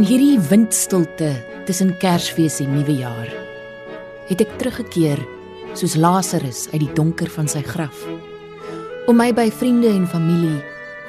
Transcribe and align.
In 0.00 0.06
hierdie 0.08 0.38
windstilte 0.40 1.34
tussen 1.68 1.90
Kersfees 2.00 2.54
en 2.64 2.70
Nuwejaar 2.72 3.28
het 4.30 4.40
ek 4.40 4.54
teruggekeer 4.56 5.20
soos 5.76 5.92
Lazarus 6.00 6.62
uit 6.70 6.86
die 6.86 6.94
donker 6.96 7.28
van 7.28 7.50
sy 7.52 7.60
graf 7.66 8.00
om 9.12 9.20
my 9.20 9.28
by 9.36 9.50
vriende 9.52 9.90
en 9.92 10.08
familie 10.08 10.56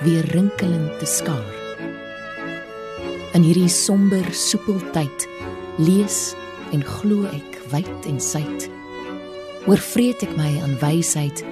weer 0.03 0.27
rinkelend 0.35 0.99
te 0.99 1.07
skaar. 1.07 1.55
In 3.31 3.47
hierdie 3.47 3.71
somber 3.71 4.27
soepeltyd 4.35 5.27
lees 5.79 6.19
en 6.75 6.83
glo 6.83 7.31
ek 7.31 7.63
wyd 7.71 8.11
en 8.11 8.19
suid. 8.19 8.67
Oorvreet 9.71 10.27
ek 10.27 10.35
my 10.35 10.51
aan 10.67 10.75
wysheid 10.83 11.47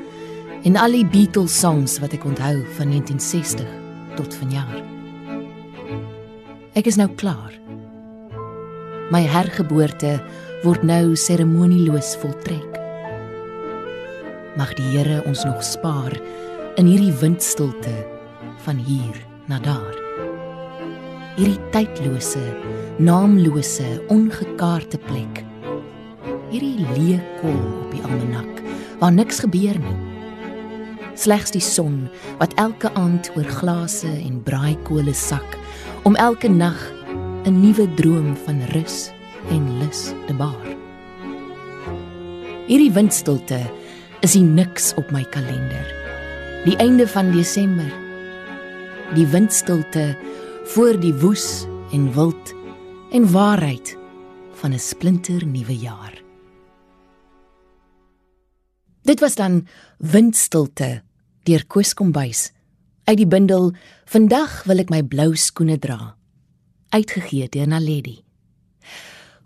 en 0.67 0.76
al 0.76 1.00
die 1.00 1.08
Beatles 1.08 1.56
songs 1.56 2.02
wat 2.04 2.20
ek 2.20 2.28
onthou 2.28 2.58
van 2.76 2.98
1960 3.00 3.76
tot 4.20 4.42
vanjaar. 4.44 4.98
Ek 6.78 6.86
is 6.86 7.00
nou 7.00 7.08
klaar. 7.17 7.56
My 9.09 9.23
hergeboorte 9.25 10.20
word 10.62 10.84
nou 10.86 11.16
seremonieloos 11.17 12.11
voltrek. 12.22 12.76
Mag 14.59 14.76
die 14.78 14.86
Here 14.92 15.23
ons 15.26 15.42
nog 15.48 15.64
spaar 15.66 16.14
in 16.78 16.86
hierdie 16.86 17.16
windstilte 17.23 17.95
van 18.67 18.78
hier 18.86 19.17
na 19.50 19.58
daar. 19.66 19.98
Hierdie 21.39 21.58
tydlose, 21.73 22.44
naamlose, 23.02 23.88
ongekaarte 24.14 25.02
plek. 25.09 25.42
Hierdie 26.54 26.86
leë 26.86 27.17
kom 27.42 27.58
op 27.58 27.95
die 27.95 28.04
almanak 28.06 28.61
waar 29.02 29.16
niks 29.16 29.42
gebeur 29.42 29.81
nie. 29.81 29.98
Slegs 31.17 31.50
die 31.56 31.66
son 31.66 32.06
wat 32.38 32.54
elke 32.61 32.94
aand 32.94 33.31
oor 33.33 33.50
glase 33.58 34.11
en 34.22 34.44
braaikole 34.45 35.17
sak 35.17 35.58
om 36.10 36.16
elke 36.18 36.50
nag 36.50 36.78
'n 37.46 37.62
nuwe 37.62 37.86
droom 37.94 38.34
van 38.46 38.62
rus 38.74 39.12
en 39.54 39.78
lus 39.78 40.10
te 40.26 40.34
baar. 40.34 40.68
Hierdie 42.66 42.92
windstilte 42.92 43.60
is 44.26 44.34
die 44.34 44.42
niks 44.42 44.94
op 44.98 45.12
my 45.12 45.22
kalender. 45.24 45.86
Die 46.66 46.76
einde 46.82 47.06
van 47.08 47.30
Desember. 47.32 47.94
Die 49.14 49.28
windstilte 49.28 50.18
voor 50.74 51.00
die 51.00 51.14
woes 51.14 51.68
en 51.94 52.14
wild 52.14 52.54
en 53.12 53.32
waarheid 53.32 53.98
van 54.54 54.73
'n 54.73 54.80
splinter 54.80 55.46
nuwe 55.46 55.78
jaar. 55.78 56.23
Dit 59.02 59.20
was 59.20 59.36
dan 59.36 59.67
windstilte 59.98 61.04
deur 61.44 61.66
Koos 61.67 61.94
Kombuis 61.94 62.52
uit 63.09 63.17
die 63.17 63.27
bundel 63.27 63.71
Vandag 64.05 64.64
wil 64.70 64.83
ek 64.83 64.92
my 64.93 64.99
blou 65.02 65.31
skoene 65.33 65.80
dra 65.81 66.14
uitgegee 66.93 67.47
deur 67.49 67.70
Naledi. 67.70 68.20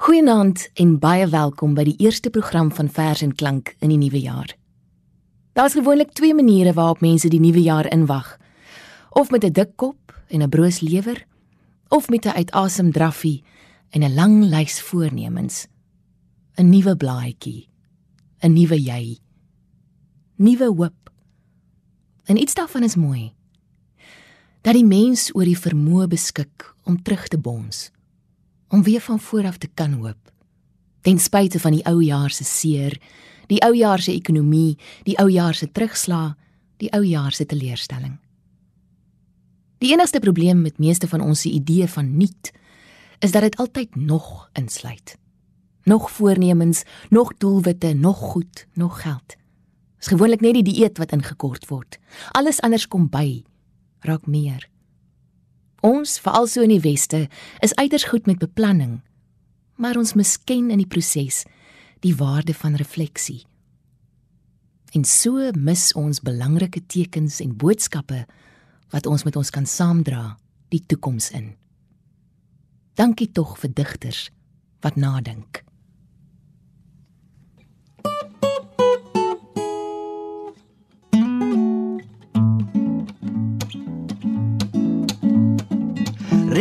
Goeienaand 0.04 0.66
en 0.80 0.98
baie 1.00 1.28
welkom 1.32 1.76
by 1.76 1.84
die 1.88 1.96
eerste 2.04 2.32
program 2.32 2.72
van 2.76 2.90
Vers 2.92 3.22
en 3.24 3.32
Klank 3.36 3.74
in 3.84 3.92
die 3.92 4.00
nuwe 4.00 4.20
jaar. 4.24 4.52
Daar's 5.56 5.76
gewoonlik 5.76 6.12
twee 6.16 6.36
maniere 6.36 6.74
waarop 6.76 7.04
mense 7.04 7.32
die 7.32 7.40
nuwe 7.44 7.64
jaar 7.64 7.88
inwag. 7.92 8.38
Of 9.12 9.32
met 9.32 9.44
'n 9.44 9.52
dik 9.52 9.76
kop 9.76 10.12
en 10.28 10.44
'n 10.44 10.50
broos 10.50 10.80
lewer, 10.80 11.26
of 11.88 12.10
met 12.10 12.26
'n 12.26 12.36
uitasem 12.36 12.92
draffie 12.92 13.44
en 13.92 14.04
'n 14.04 14.16
lang 14.16 14.44
lys 14.44 14.82
voornemens. 14.82 15.68
'n 16.58 16.70
Nuwe 16.70 16.96
blaadjie, 16.98 17.70
'n 18.42 18.54
nuwe 18.54 18.82
jy, 18.82 19.20
nuwe 20.36 20.66
hoop. 20.66 21.12
En 22.26 22.38
iets 22.38 22.54
daarvan 22.54 22.84
is 22.84 22.96
mooi 22.96 23.33
dat 24.64 24.78
die 24.78 24.86
mens 24.88 25.28
oor 25.36 25.44
die 25.44 25.60
vermoë 25.60 26.08
beskik 26.08 26.70
om 26.88 26.96
terug 27.04 27.28
te 27.28 27.38
bons 27.38 27.90
om 28.74 28.82
weer 28.84 29.02
van 29.06 29.20
voor 29.20 29.46
af 29.46 29.58
te 29.62 29.68
kan 29.68 29.94
hoop. 29.94 30.32
Ten 31.02 31.20
spyte 31.20 31.60
van 31.60 31.76
die 31.76 31.84
ou 31.86 32.00
jaar 32.02 32.32
se 32.34 32.44
seer 32.44 32.96
die 33.52 33.60
ou 33.62 33.76
jaar 33.76 34.02
se 34.02 34.16
ekonomie 34.16 34.80
die 35.06 35.18
ou 35.22 35.28
jaar 35.30 35.54
se 35.54 35.68
terugslag 35.72 36.34
die 36.82 36.90
ou 36.96 37.04
jaar 37.06 37.32
se 37.32 37.46
teleurstelling. 37.46 38.16
Die 39.78 39.92
enigste 39.94 40.20
probleem 40.20 40.62
met 40.62 40.80
meeste 40.80 41.08
van 41.08 41.22
ons 41.22 41.44
se 41.44 41.52
idee 41.52 41.88
van 41.88 42.18
nuut 42.18 42.52
is 43.20 43.32
dat 43.32 43.42
dit 43.42 43.58
altyd 43.58 43.96
nog 43.96 44.50
insluit. 44.54 45.18
Nog 45.84 46.12
voornemens 46.12 46.84
nog 47.10 47.34
doelwitte 47.38 47.94
nog 47.94 48.18
goed 48.18 48.68
nog 48.74 49.02
geld. 49.02 49.36
Is 50.00 50.08
gewoonlik 50.08 50.42
net 50.42 50.54
die 50.54 50.64
dieet 50.64 50.98
wat 50.98 51.12
ingekort 51.12 51.68
word. 51.68 52.00
Alles 52.32 52.62
anders 52.62 52.88
kom 52.88 53.10
by 53.10 53.44
raak 54.08 54.28
meer. 54.28 54.68
Ons, 55.84 56.16
veral 56.24 56.48
so 56.48 56.64
in 56.64 56.72
die 56.72 56.84
weste, 56.84 57.26
is 57.60 57.76
uiters 57.76 58.08
goed 58.08 58.28
met 58.30 58.40
beplanning, 58.40 59.02
maar 59.76 59.98
ons 60.00 60.14
misken 60.16 60.70
in 60.72 60.80
die 60.80 60.88
proses 60.88 61.44
die 62.04 62.16
waarde 62.16 62.54
van 62.56 62.78
refleksie. 62.80 63.42
En 64.94 65.04
so 65.04 65.50
mis 65.58 65.90
ons 65.98 66.22
belangrike 66.22 66.84
tekens 66.88 67.40
en 67.44 67.56
boodskappe 67.58 68.24
wat 68.94 69.10
ons 69.10 69.26
met 69.26 69.36
ons 69.36 69.50
kan 69.50 69.66
saamdra 69.66 70.38
die 70.72 70.84
toekoms 70.86 71.32
in. 71.34 71.54
Dankie 72.94 73.32
tog 73.34 73.58
vir 73.64 73.74
digters 73.74 74.28
wat 74.86 75.00
nadink. 75.00 75.64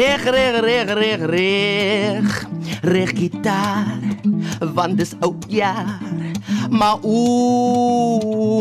Reg, 0.03 0.25
reg, 0.25 0.61
reg, 0.61 0.89
reg, 0.99 1.21
reg. 1.31 2.47
Reg 2.83 3.11
gitaar, 3.15 4.03
want 4.75 4.97
dis 4.99 5.13
oud 5.21 5.45
jaar. 5.47 6.03
Maar 6.71 6.99
o, 7.03 7.19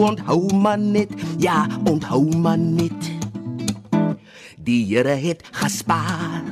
onthou 0.05 0.53
man 0.53 0.91
net, 0.91 1.09
ja, 1.41 1.65
onthou 1.89 2.29
man 2.37 2.75
net. 2.75 3.09
Die 4.61 4.85
Here 4.85 5.17
het 5.17 5.41
gespaar. 5.51 6.45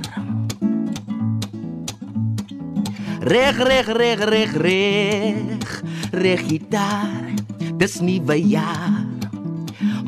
Reg, 3.20 3.62
reg, 3.62 3.94
reg, 3.94 4.26
reg, 4.26 4.58
reg. 4.58 5.84
Reg 6.12 6.48
gitaar, 6.48 7.38
dis 7.78 8.00
nuwe 8.02 8.42
jaar. 8.42 8.99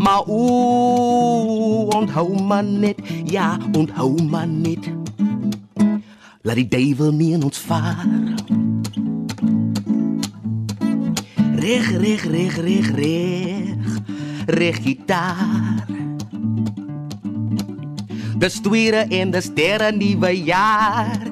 Maar 0.01 0.21
o, 0.25 1.85
onthou 1.85 2.41
man 2.41 2.79
net, 2.79 2.97
ja, 3.25 3.57
onthou 3.77 4.23
man 4.23 4.61
net. 4.61 4.89
Laat 6.41 6.55
die 6.55 6.67
duivel 6.67 7.11
nie 7.13 7.33
in 7.33 7.43
ons 7.45 7.59
vaar. 7.69 8.07
Reg, 11.61 11.91
reg, 12.01 12.25
reg, 12.25 12.57
reg, 12.57 12.89
reg. 12.97 14.01
Reg 14.45 14.81
gitaar. 14.81 15.85
Dis 18.41 18.57
tweede 18.65 19.05
en 19.05 19.31
dis 19.37 19.53
derde 19.53 19.93
nuwe 19.97 20.33
jaar. 20.41 21.29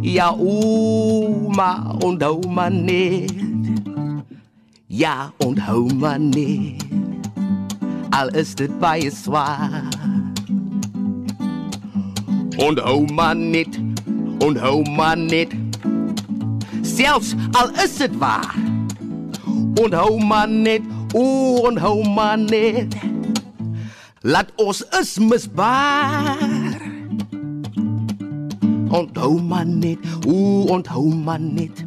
Ja, 0.00 0.30
o, 0.38 1.50
maar 1.50 1.96
onthou 1.98 2.46
man 2.46 2.84
net. 2.84 3.34
Ja, 4.86 5.32
onthou 5.42 5.90
man 5.94 6.28
net 6.28 6.93
al 8.14 8.28
is 8.28 8.54
dit 8.54 8.70
baie 8.78 9.10
swaar. 9.10 9.82
Onthou 12.56 13.06
man 13.10 13.50
net, 13.50 13.78
onthou 14.38 14.84
man 14.96 15.26
net. 15.26 15.50
Selfs 16.82 17.34
al 17.58 17.72
is 17.82 17.96
dit 17.98 18.14
waar. 18.22 18.54
Onthou 19.82 20.18
man 20.22 20.62
net, 20.62 20.86
o 21.14 21.24
onthou 21.66 22.04
man 22.14 22.46
net. 22.52 22.94
Laat 24.22 24.54
ons 24.62 24.84
is 25.00 25.16
misbaar. 25.18 26.78
Onthou 28.94 29.40
man 29.42 29.78
net, 29.82 29.98
o 30.26 30.70
onthou 30.76 31.10
man 31.10 31.50
net. 31.58 31.82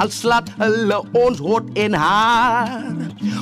Al 0.00 0.08
slaat 0.08 0.48
hulle 0.56 1.02
ons 1.12 1.44
hot 1.44 1.68
en 1.76 1.92
haar. 1.92 2.95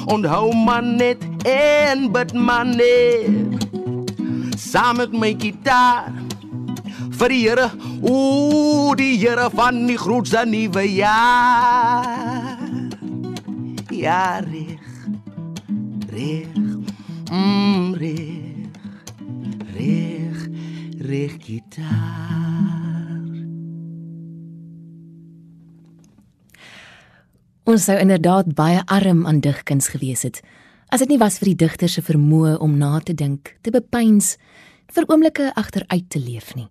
Onthou 0.06 0.52
man 0.52 0.96
net 0.96 1.22
en 1.48 2.10
bid 2.12 2.34
man 2.34 2.76
net. 2.76 3.64
Saam 4.60 5.00
met 5.00 5.12
my 5.12 5.32
gitaar 5.38 6.12
vir 7.18 7.30
die 7.30 7.40
Here, 7.44 7.70
o 8.02 8.94
die 8.98 9.14
Here 9.18 9.48
van 9.54 9.84
die 9.88 9.98
grootste 9.98 10.44
nuwe 10.48 10.84
jaar. 10.90 12.58
Ja 13.94 14.40
reg. 14.44 14.84
Reg. 16.12 16.62
Mm 17.30 17.94
reg. 17.94 18.80
Reg. 19.74 20.48
Reg 21.08 21.38
gitaar. 21.46 22.73
Ons 27.64 27.86
sou 27.88 27.94
inderdaad 27.96 28.50
baie 28.52 28.82
arm 28.92 29.22
aan 29.24 29.38
digkuns 29.40 29.86
gewees 29.88 30.26
het 30.26 30.42
as 30.92 31.00
dit 31.00 31.14
nie 31.14 31.18
was 31.18 31.38
vir 31.40 31.48
die 31.48 31.60
digter 31.64 31.88
se 31.88 32.02
vermoë 32.04 32.58
om 32.62 32.74
na 32.78 32.98
te 33.00 33.14
dink, 33.16 33.54
te 33.64 33.72
bepeins, 33.72 34.34
vir 34.92 35.06
oomblikke 35.08 35.48
agteruit 35.56 36.04
te 36.12 36.20
leef 36.20 36.52
nie. 36.54 36.68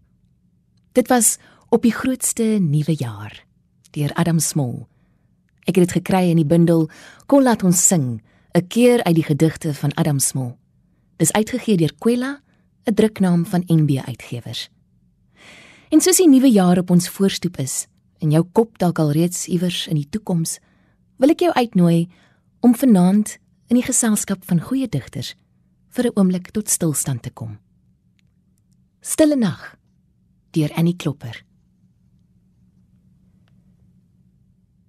Dit 0.94 1.10
was 1.10 1.40
op 1.74 1.82
die 1.84 1.92
grootste 1.92 2.46
nuwe 2.62 2.94
jaar 2.94 3.34
deur 3.98 4.14
Adam 4.22 4.38
Small. 4.40 4.86
Ek 5.66 5.76
het 5.76 5.88
dit 5.88 5.96
gekry 5.98 6.30
in 6.30 6.38
die 6.38 6.48
bundel 6.48 6.86
Kom 7.26 7.42
laat 7.42 7.66
ons 7.66 7.82
sing, 7.82 8.22
'n 8.54 8.68
keer 8.68 9.04
uit 9.04 9.16
die 9.16 9.26
gedigte 9.26 9.74
van 9.74 9.92
Adam 9.98 10.20
Small. 10.20 10.56
Dis 11.18 11.34
uitgegee 11.34 11.78
deur 11.78 11.94
Kwela, 12.00 12.40
'n 12.86 12.94
druknaam 12.94 13.46
van 13.46 13.64
NB 13.68 13.98
Uitgewers. 14.06 14.70
En 15.90 16.02
soos 16.02 16.18
die 16.18 16.30
nuwe 16.30 16.52
jaar 16.52 16.78
op 16.78 16.90
ons 16.92 17.10
voorstoep 17.10 17.58
is 17.58 17.88
en 18.20 18.32
jou 18.32 18.46
kop 18.52 18.78
dalk 18.78 19.00
al 19.00 19.12
reeds 19.12 19.48
iewers 19.48 19.88
in 19.88 19.96
die 19.96 20.10
toekoms, 20.10 20.60
wil 21.24 21.32
ek 21.32 21.46
jou 21.46 21.54
uitnooi 21.56 22.10
om 22.68 22.74
vanaand 22.76 23.38
in 23.72 23.78
die 23.78 23.86
geselskap 23.86 24.42
van 24.44 24.60
goeie 24.60 24.90
digters 24.92 25.38
vir 25.96 26.08
'n 26.10 26.18
oomblik 26.20 26.52
tot 26.52 26.68
stilstand 26.68 27.24
te 27.24 27.32
kom. 27.32 27.60
Stille 29.00 29.36
nag 29.36 29.78
deur 30.52 30.72
Annie 30.76 30.98
Klopper. 30.98 31.46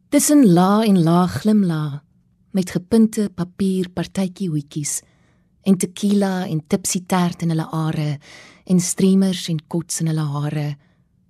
Tussen 0.08 0.52
la 0.54 0.82
en 0.82 1.02
la 1.04 1.26
glimla 1.26 2.02
met 2.50 2.70
gepunte 2.70 3.30
papier 3.30 3.88
partytjie 3.88 4.48
hoetjies 4.48 5.02
en 5.62 5.76
tequila 5.76 6.46
en 6.46 6.66
tipsy 6.66 7.04
tert 7.06 7.42
in 7.42 7.50
hulle 7.50 7.68
are 7.70 8.18
en 8.66 8.80
streamers 8.80 9.48
en 9.48 9.60
kots 9.68 10.00
in 10.00 10.06
hulle 10.06 10.26
hare 10.34 10.76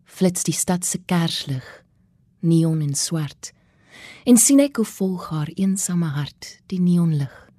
flits 0.04 0.44
die 0.44 0.56
stad 0.56 0.84
se 0.84 0.98
kerslig 0.98 1.84
neon 2.40 2.80
en 2.80 2.94
swart 2.94 3.52
en 4.24 4.36
sien 4.36 4.60
ek 4.60 4.76
hoe 4.76 4.84
volg 4.84 5.28
haar 5.28 5.50
eensame 5.54 6.06
hart 6.06 6.60
die 6.66 6.80
neonlig 6.80 7.50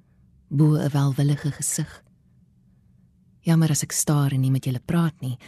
bo 0.48 0.76
'n 0.76 0.90
welwillige 0.90 1.52
gesig. 1.52 2.02
Jammer 3.40 3.70
as 3.70 3.82
ek 3.82 3.92
staar 3.92 4.32
en 4.32 4.40
nie 4.40 4.50
met 4.50 4.64
julle 4.64 4.82
praat 4.84 5.20
nie 5.20 5.38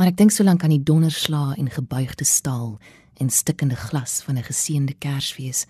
maar 0.00 0.08
ek 0.08 0.16
dink 0.16 0.32
so 0.32 0.40
lank 0.48 0.62
aan 0.64 0.72
die 0.72 0.86
donderslaa 0.88 1.58
en 1.60 1.66
gebuigde 1.68 2.24
staal 2.24 2.78
en 3.20 3.28
stikkende 3.28 3.76
glas 3.76 4.22
van 4.24 4.38
'n 4.38 4.48
geseënde 4.48 4.94
Kersfees 4.96 5.66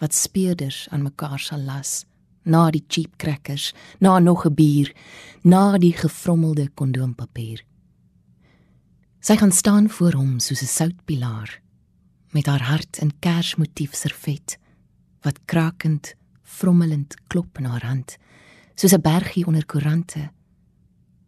wat 0.00 0.14
speurders 0.14 0.88
aan 0.90 1.06
mekaar 1.06 1.38
sal 1.38 1.62
las 1.62 2.04
na 2.42 2.70
die 2.70 2.84
cheap 2.88 3.16
crackers 3.16 3.72
na 4.00 4.18
nog 4.18 4.44
'n 4.46 4.54
bier 4.54 4.92
na 5.42 5.78
die 5.78 5.92
gefrommelde 5.92 6.68
kondoompapier. 6.74 7.64
Sy 9.20 9.36
gaan 9.36 9.52
staan 9.52 9.88
voor 9.90 10.12
hom 10.12 10.40
soos 10.40 10.62
'n 10.62 10.66
soutpilaar 10.66 11.62
met 12.30 12.46
haar 12.46 12.62
hart 12.62 12.98
in 13.02 13.12
kersmotief 13.18 13.94
servet 13.94 14.58
wat 15.24 15.40
krakend 15.44 16.14
vrommelend 16.42 17.16
klop 17.26 17.58
in 17.58 17.64
haar 17.64 17.84
hand 17.86 18.16
soos 18.74 18.92
'n 18.92 19.00
bergie 19.00 19.46
onder 19.46 19.66
koerante. 19.66 20.30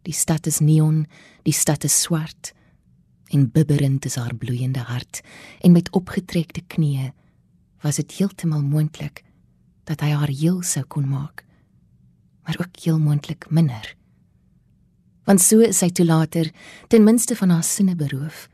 Die 0.01 0.13
stad 0.13 0.45
is 0.45 0.59
neon 0.59 1.07
die 1.43 1.53
stad 1.53 1.83
is 1.83 2.01
swart 2.01 2.53
en 3.27 3.51
bibberend 3.51 4.05
is 4.05 4.15
haar 4.15 4.35
bloeiende 4.35 4.79
hart 4.79 5.21
en 5.61 5.71
met 5.71 5.91
opgetrekte 5.91 6.61
knieë 6.67 7.13
was 7.81 7.95
dit 7.95 8.11
heeltemal 8.11 8.61
moontlik 8.61 9.23
dat 9.83 9.99
hy 10.01 10.09
haar 10.09 10.29
heel 10.31 10.61
sou 10.61 10.85
kon 10.85 11.07
maak 11.07 11.43
maar 12.43 12.57
ook 12.59 12.83
heel 12.83 12.99
moontlik 12.99 13.49
minder. 13.49 13.95
Want 15.23 15.41
so 15.41 15.59
is 15.63 15.79
sy 15.79 15.89
toe 15.89 16.05
later 16.05 16.51
ten 16.87 17.03
minste 17.03 17.35
van 17.35 17.49
haar 17.49 17.63
sinne 17.63 17.95
beroof 17.95 18.47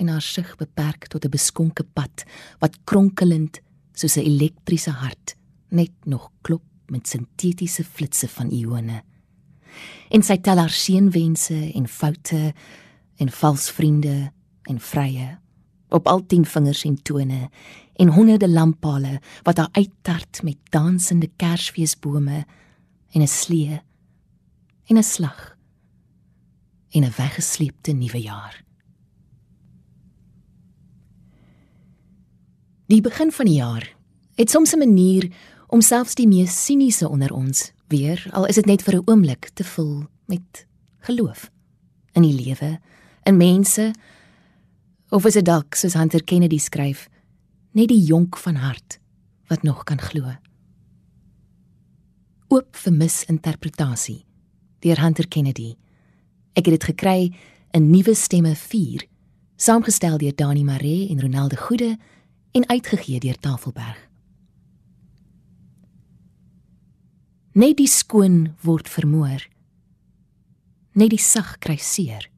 en 0.00 0.08
haar 0.08 0.24
sig 0.24 0.56
beperk 0.56 1.06
tot 1.12 1.24
'n 1.24 1.34
beskonke 1.36 1.84
pad 1.84 2.24
wat 2.58 2.78
kronkelend 2.84 3.60
soos 3.92 4.16
'n 4.16 4.26
elektriese 4.32 4.90
hart 4.90 5.36
net 5.68 5.92
nog 6.04 6.30
klop 6.40 6.64
met 6.86 7.08
sintetiese 7.08 7.84
flitsse 7.84 8.28
van 8.28 8.50
ione 8.50 9.02
en 10.08 10.22
sy 10.22 10.36
tel 10.36 10.56
haar 10.56 10.74
seënwense 10.74 11.72
en 11.74 11.88
foute 11.88 12.54
en 13.16 13.28
vals 13.30 13.70
vriende 13.70 14.32
en 14.62 14.80
vrye 14.80 15.38
op 15.90 16.06
al 16.06 16.26
10 16.26 16.44
vingers 16.44 16.84
en 16.84 17.02
tone 17.02 17.50
en 17.94 18.08
honderde 18.08 18.48
lamppale 18.48 19.20
wat 19.42 19.56
haar 19.56 19.68
uittart 19.72 20.42
met 20.42 20.58
dansende 20.70 21.30
kersfeesbome 21.36 22.46
en 23.10 23.22
'n 23.22 23.28
slee 23.28 23.80
en 24.86 24.96
'n 24.96 25.02
slag 25.02 25.56
en 26.90 27.04
'n 27.04 27.12
weggesleepte 27.16 27.92
nuwe 27.92 28.20
jaar. 28.20 28.69
Die 32.90 33.00
begin 33.00 33.30
van 33.30 33.46
die 33.46 33.54
jaar 33.54 33.84
het 34.34 34.50
soms 34.50 34.72
'n 34.74 34.78
manier 34.78 35.30
om 35.66 35.80
selfs 35.80 36.14
die 36.14 36.28
mees 36.28 36.64
siniese 36.64 37.08
onder 37.08 37.32
ons 37.32 37.72
weer 37.88 38.26
al 38.32 38.46
is 38.46 38.54
dit 38.54 38.66
net 38.66 38.82
vir 38.82 38.94
'n 38.94 39.02
oomblik 39.04 39.50
te 39.54 39.64
vul 39.64 40.06
met 40.26 40.66
geloof 40.98 41.50
in 42.12 42.22
die 42.22 42.44
lewe 42.44 42.80
in 43.22 43.36
mense. 43.36 43.94
Of 45.08 45.24
is 45.24 45.32
dit 45.32 45.44
dalk 45.44 45.74
soos 45.74 45.94
Hunter 45.94 46.24
Kennedy 46.24 46.58
skryf 46.58 47.08
net 47.72 47.88
die 47.88 48.04
jonk 48.04 48.36
van 48.36 48.54
hart 48.54 48.98
wat 49.46 49.62
nog 49.62 49.84
kan 49.84 50.00
glo? 50.00 50.34
Oop 52.48 52.76
vir 52.76 52.92
misinterpretasie 52.92 54.24
deur 54.78 55.00
Hunter 55.00 55.28
Kennedy. 55.28 55.76
Ek 56.52 56.66
het 56.66 56.80
dit 56.80 56.84
gekry 56.84 57.36
in 57.70 57.90
nuwe 57.90 58.14
stemme 58.14 58.56
4 58.56 59.06
saamgestel 59.56 60.18
deur 60.18 60.34
Dani 60.34 60.64
Maree 60.64 61.08
en 61.08 61.20
Ronelde 61.20 61.56
Goede 61.56 61.98
en 62.50 62.68
uitgegee 62.68 63.20
deur 63.20 63.38
Tafelberg. 63.38 64.08
Net 67.52 67.76
die 67.76 67.88
skoon 67.90 68.54
word 68.62 68.88
vermoor. 68.88 69.42
Net 70.94 71.10
die 71.10 71.22
sag 71.22 71.56
kry 71.58 71.76
seer. 71.82 72.28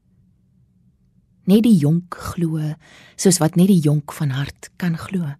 Net 1.48 1.64
die 1.66 1.76
jonk 1.76 2.16
glo 2.32 2.60
soos 3.16 3.40
wat 3.42 3.58
net 3.60 3.68
die 3.68 3.80
jonk 3.82 4.12
van 4.16 4.32
hart 4.36 4.70
kan 4.80 4.96
glo. 4.96 5.34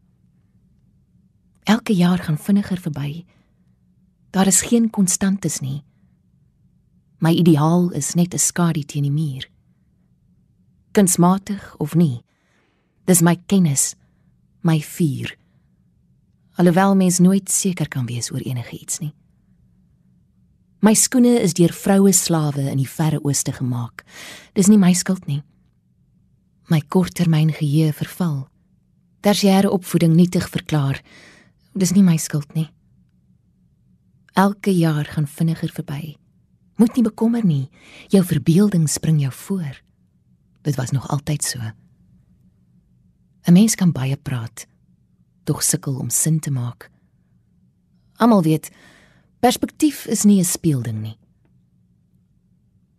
Elke 1.64 1.94
jaar 1.94 2.18
gaan 2.18 2.38
vinniger 2.38 2.80
verby. 2.80 3.24
Daar 4.30 4.46
is 4.46 4.64
geen 4.66 4.90
konstantes 4.90 5.60
nie. 5.60 5.84
My 7.18 7.30
ideaal 7.30 7.90
is 7.92 8.14
net 8.14 8.34
'n 8.34 8.38
skadu 8.38 8.82
teen 8.82 9.02
die 9.02 9.12
muur. 9.12 9.48
Kunsmatig 10.92 11.76
of 11.78 11.94
nie 11.94 12.24
dis 13.06 13.22
my 13.22 13.36
kennis 13.50 13.92
my 14.62 14.78
vuur 14.80 15.36
alhoewel 16.56 16.96
mens 16.96 17.18
nooit 17.18 17.50
seker 17.50 17.88
kan 17.88 18.06
wees 18.06 18.32
oor 18.32 18.40
enige 18.40 18.78
iets 18.78 19.00
nie 19.04 19.14
my 20.82 20.94
skoene 20.98 21.38
is 21.40 21.54
deur 21.54 21.72
vroue 21.72 22.12
slawe 22.12 22.70
in 22.70 22.80
die 22.82 22.90
verre 22.98 23.22
ooste 23.22 23.52
gemaak 23.52 24.04
dis 24.54 24.68
nie 24.72 24.78
my 24.78 24.92
skuld 24.94 25.26
nie 25.26 25.42
my 26.72 26.80
korttermyn 26.88 27.52
geheue 27.52 27.92
verval. 27.92 28.46
Tersiêre 29.20 29.70
opvoeding 29.70 30.14
nietig 30.16 30.48
verklaar. 30.50 31.02
Dis 31.76 31.92
nie 31.92 32.04
my 32.04 32.16
skuld 32.16 32.54
nie. 32.56 32.68
Elke 34.32 34.72
jaar 34.72 35.04
gaan 35.04 35.28
vinniger 35.28 35.72
verby. 35.76 36.16
Moet 36.80 36.96
nie 36.96 37.04
bekommer 37.04 37.44
nie. 37.44 37.68
Jou 38.08 38.24
verbeelding 38.24 38.88
spring 38.88 39.20
jou 39.20 39.32
voor. 39.44 39.82
Dit 40.64 40.78
was 40.80 40.90
nog 40.96 41.08
altyd 41.12 41.44
so. 41.44 41.60
'n 43.46 43.52
Mens 43.52 43.74
kan 43.74 43.92
baie 43.92 44.16
praat, 44.16 44.66
tog 45.44 45.62
sukkel 45.62 45.98
om 45.98 46.10
sin 46.10 46.40
te 46.40 46.50
maak. 46.50 46.90
Almal 48.16 48.42
weet, 48.42 48.70
perspektief 49.40 50.06
is 50.06 50.24
nie 50.24 50.38
'n 50.38 50.44
speelding 50.44 51.02
nie. 51.02 51.18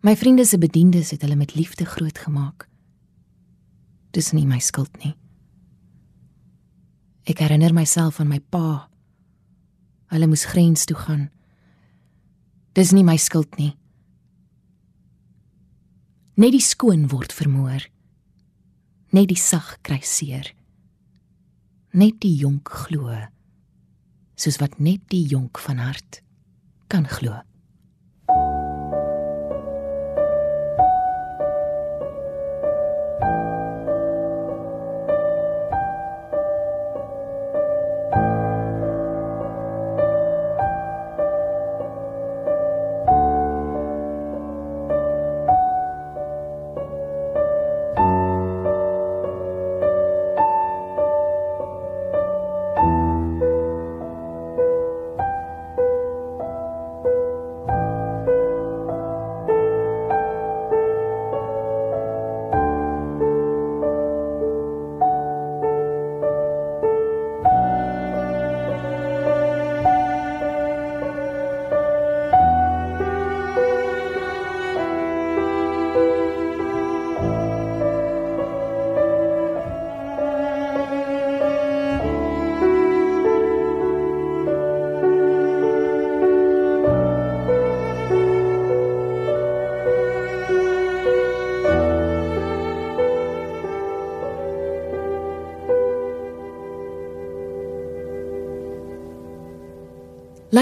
My 0.02 0.16
vriende 0.16 0.46
se 0.46 0.58
bediendes 0.58 1.12
het 1.12 1.22
hulle 1.22 1.36
met 1.36 1.56
liefde 1.56 1.86
grootgemaak 1.86 2.68
dis 4.14 4.32
nie 4.34 4.46
my 4.48 4.60
skuld 4.62 4.94
nie. 5.02 5.16
Ek 7.30 7.42
herinner 7.42 7.74
myself 7.74 8.20
aan 8.22 8.30
my 8.30 8.40
pa. 8.54 8.90
Hulle 10.14 10.30
moes 10.30 10.46
grens 10.52 10.86
toe 10.86 10.98
gaan. 11.00 11.30
Dis 12.78 12.94
nie 12.94 13.06
my 13.06 13.18
skuld 13.18 13.58
nie. 13.58 13.74
Net 16.38 16.54
die 16.54 16.64
skoon 16.64 17.08
word 17.10 17.34
vermoor. 17.34 17.86
Net 19.14 19.30
die 19.30 19.38
sag 19.38 19.76
kry 19.86 20.00
seer. 20.02 20.48
Net 21.94 22.16
die 22.24 22.34
jonk 22.40 22.72
glo. 22.88 23.14
Soos 24.34 24.58
wat 24.58 24.80
net 24.82 25.04
die 25.14 25.22
jonk 25.30 25.60
van 25.62 25.78
hart 25.78 26.24
kan 26.90 27.06
glo. 27.06 27.36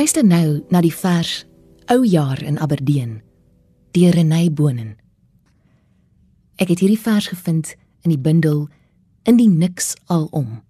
Luister 0.01 0.25
nou 0.25 0.63
na 0.73 0.79
die 0.81 0.95
vers 0.97 1.43
Ou 1.93 2.01
jaar 2.09 2.39
in 2.41 2.55
Aberdeen 2.57 3.19
deur 3.93 4.15
Renay 4.17 4.47
Bonen. 4.49 4.95
Ek 6.57 6.71
het 6.73 6.81
hierdie 6.81 6.97
vers 6.97 7.27
gevind 7.29 7.75
in 8.01 8.09
die 8.09 8.17
bundel 8.17 8.63
In 9.29 9.37
die 9.37 9.45
niks 9.45 9.91
alom 10.09 10.63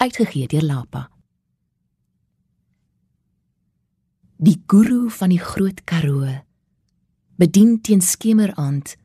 uitgegee 0.00 0.48
deur 0.48 0.64
Lapa. 0.64 1.04
Die 4.40 4.56
guru 4.64 5.10
van 5.20 5.36
die 5.36 5.42
groot 5.52 5.84
Karoo 5.84 6.32
bedien 7.36 7.82
teen 7.84 8.00
skemeraand 8.00 8.96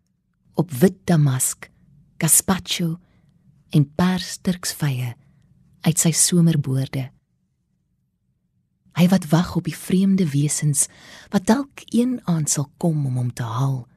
op 0.55 0.71
wit 0.71 1.03
damask, 1.11 1.67
gazpacho 2.23 3.01
en 3.75 3.89
pers 3.99 4.37
turksvye 4.47 5.17
uit 5.83 5.97
sy 5.99 6.15
somerboorde. 6.15 7.09
Hy 8.97 9.07
wat 9.07 9.29
wag 9.31 9.55
op 9.55 9.67
die 9.69 9.77
vreemde 9.77 10.27
wesens 10.29 10.87
wat 11.31 11.47
dalk 11.47 11.83
een 11.89 12.19
aand 12.29 12.49
sal 12.49 12.69
kom 12.77 13.05
om 13.05 13.15
hom 13.15 13.33
te 13.33 13.43
haal. 13.43 13.87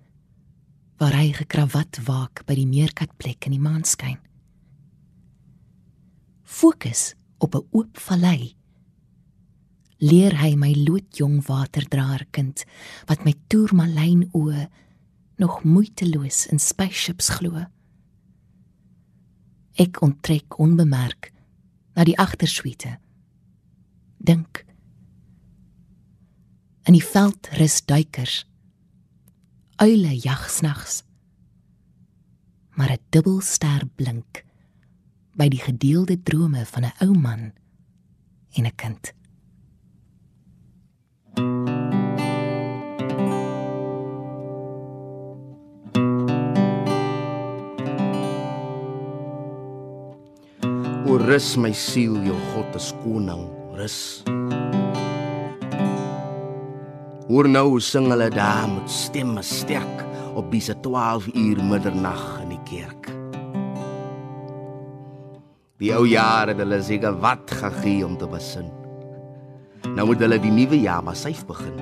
Waar 1.02 1.16
hy 1.18 1.32
gekrawat 1.34 1.98
waak 2.06 2.44
by 2.46 2.54
die 2.54 2.68
meerkatplek 2.70 3.48
in 3.48 3.56
die 3.56 3.62
maanskyn. 3.62 4.20
Fokus 6.42 7.14
op 7.38 7.54
'n 7.54 7.66
oop 7.70 7.98
vallei. 7.98 8.56
Leer 9.98 10.38
hy 10.38 10.54
my 10.54 10.72
loodjong 10.74 11.46
waterdraer 11.46 12.26
kind 12.30 12.64
wat 13.06 13.24
my 13.24 13.34
toermalyn 13.48 14.28
oë 14.32 14.68
nog 15.36 15.64
moeiteloos 15.64 16.46
in 16.46 16.58
spaceships 16.58 17.28
glo. 17.28 17.66
Ek 19.74 20.00
onttrek 20.02 20.58
onbemerk 20.58 21.32
na 21.96 22.04
die 22.04 22.18
agtersuite. 22.18 22.98
Dink. 24.18 24.64
In 26.84 26.92
die 26.92 27.04
veld 27.04 27.48
rus 27.56 27.78
duikers. 27.88 28.42
Uile 29.80 30.18
jag 30.20 30.50
snags. 30.50 31.02
Maar 32.76 32.90
'n 32.92 32.98
dubbelster 33.08 33.86
blink 33.94 34.44
by 35.32 35.48
die 35.48 35.60
gedeelde 35.60 36.22
drome 36.22 36.66
van 36.66 36.84
'n 36.84 36.92
ou 37.00 37.18
man 37.18 37.52
en 38.52 38.66
'n 38.66 38.74
kind. 38.76 39.12
O 51.06 51.16
rus 51.16 51.56
my 51.56 51.72
siel, 51.72 52.22
jou 52.22 52.38
God 52.52 52.74
is 52.74 52.92
koning, 53.02 53.48
rus. 53.72 54.22
Hoor 57.34 57.48
nou 57.50 57.64
hoe 57.72 57.80
sing 57.82 58.04
hulle 58.12 58.28
daar 58.30 58.68
met 58.70 58.86
stemme 58.94 59.42
sterk 59.42 60.02
op 60.38 60.52
diese 60.52 60.76
12 60.80 61.24
uur 61.34 61.62
middernag 61.66 62.20
in 62.44 62.52
die 62.52 62.60
kerk. 62.68 63.08
Die 65.82 65.90
ou 65.96 66.04
jare 66.06 66.52
het 66.54 66.60
hulle 66.62 66.78
seker 66.86 67.16
wat 67.18 67.50
gegee 67.58 68.04
om 68.06 68.14
te 68.20 68.28
besin. 68.30 68.68
Nou 69.96 70.06
moet 70.12 70.22
hulle 70.22 70.38
die 70.44 70.52
nuwe 70.54 70.78
jaar 70.78 71.02
maar 71.02 71.18
syf 71.18 71.40
begin. 71.48 71.74